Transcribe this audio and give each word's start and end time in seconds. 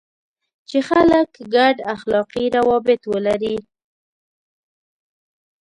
چې 0.69 0.77
خلک 0.89 1.29
ګډ 1.55 1.75
اخلاقي 1.95 2.45
روابط 2.57 3.01
ولري. 3.13 3.57